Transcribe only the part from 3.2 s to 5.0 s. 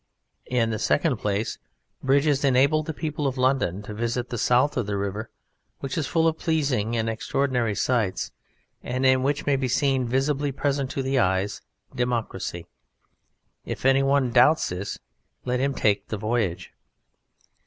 of London to visit the south of the